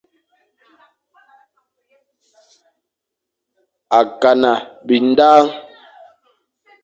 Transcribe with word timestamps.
Akana 3.99 4.51
bindañ. 4.85 5.43